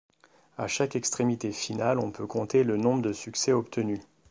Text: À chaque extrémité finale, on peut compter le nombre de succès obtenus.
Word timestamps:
À 0.57 0.67
chaque 0.67 0.95
extrémité 0.95 1.51
finale, 1.51 1.99
on 1.99 2.09
peut 2.09 2.25
compter 2.25 2.63
le 2.63 2.75
nombre 2.75 3.03
de 3.03 3.13
succès 3.13 3.51
obtenus. 3.53 3.99